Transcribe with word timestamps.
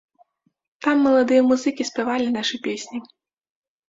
Там 0.85 1.03
маладыя 1.07 1.41
музыкі 1.49 1.85
спявалі 1.89 2.27
нашы 2.39 2.55
песні. 2.65 2.97